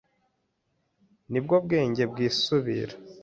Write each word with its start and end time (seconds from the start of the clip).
ni 1.31 1.39
bwo 1.43 1.53
ubwenge 1.59 2.03
bwisubira, 2.11 2.93